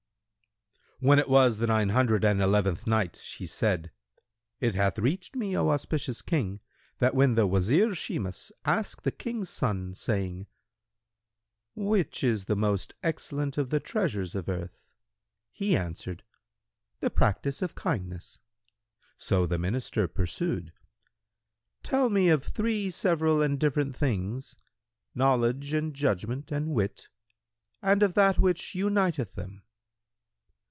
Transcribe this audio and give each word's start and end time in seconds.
When 1.03 1.17
it 1.17 1.27
was 1.27 1.57
the 1.57 1.65
Nine 1.65 1.89
Hundred 1.89 2.23
and 2.23 2.39
Eleventh 2.43 2.85
Night, 2.85 3.15
She 3.19 3.47
said: 3.47 3.89
It 4.59 4.75
hath 4.75 4.99
reached 4.99 5.35
me, 5.35 5.57
O 5.57 5.69
auspicious 5.71 6.21
King, 6.21 6.59
that 6.99 7.15
when 7.15 7.33
the 7.33 7.47
Wazir 7.47 7.95
Shimas 7.95 8.51
asked 8.65 9.03
the 9.03 9.09
King's 9.09 9.49
son, 9.49 9.95
saying, 9.95 10.45
"Which 11.73 12.23
is 12.23 12.45
the 12.45 12.55
most 12.55 12.93
excellent 13.01 13.57
of 13.57 13.71
the 13.71 13.79
treasures 13.79 14.35
of 14.35 14.47
earth?" 14.47 14.85
he 15.51 15.75
answered, 15.75 16.23
"The 16.99 17.09
practice 17.09 17.63
of 17.63 17.73
kindness." 17.73 18.37
So 19.17 19.47
the 19.47 19.57
Minister 19.57 20.07
pursued, 20.07 20.71
"Tell 21.81 22.11
me 22.11 22.29
of 22.29 22.43
three 22.43 22.91
several 22.91 23.41
and 23.41 23.59
different 23.59 23.95
things, 23.97 24.55
knowledge 25.15 25.73
and 25.73 25.95
judgment 25.95 26.51
and 26.51 26.67
wit, 26.67 27.07
and 27.81 28.03
of 28.03 28.13
that 28.13 28.37
which 28.37 28.75
uniteth 28.75 29.33
them." 29.33 29.63